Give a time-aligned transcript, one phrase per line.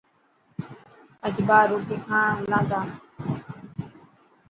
[1.25, 2.81] اڄ ٻاهر روٽي کان هلا تا.